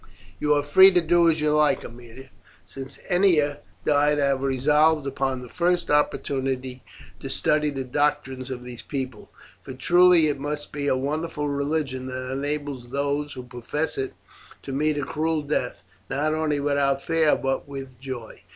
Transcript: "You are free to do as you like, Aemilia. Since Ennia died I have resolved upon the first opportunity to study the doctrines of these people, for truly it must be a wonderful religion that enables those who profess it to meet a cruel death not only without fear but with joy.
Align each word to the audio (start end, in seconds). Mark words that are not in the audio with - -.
"You 0.39 0.55
are 0.55 0.63
free 0.63 0.89
to 0.93 0.99
do 0.99 1.29
as 1.29 1.41
you 1.41 1.51
like, 1.51 1.83
Aemilia. 1.85 2.31
Since 2.65 2.97
Ennia 3.07 3.59
died 3.85 4.19
I 4.19 4.29
have 4.29 4.41
resolved 4.41 5.05
upon 5.05 5.41
the 5.43 5.47
first 5.47 5.91
opportunity 5.91 6.81
to 7.19 7.29
study 7.29 7.69
the 7.69 7.83
doctrines 7.83 8.49
of 8.49 8.63
these 8.63 8.81
people, 8.81 9.29
for 9.61 9.73
truly 9.75 10.25
it 10.27 10.39
must 10.39 10.71
be 10.71 10.87
a 10.87 10.97
wonderful 10.97 11.47
religion 11.49 12.07
that 12.07 12.31
enables 12.31 12.89
those 12.89 13.33
who 13.33 13.43
profess 13.43 13.95
it 13.99 14.15
to 14.63 14.71
meet 14.71 14.97
a 14.97 15.03
cruel 15.05 15.43
death 15.43 15.83
not 16.09 16.33
only 16.33 16.59
without 16.59 17.03
fear 17.03 17.35
but 17.35 17.67
with 17.67 17.99
joy. 18.01 18.41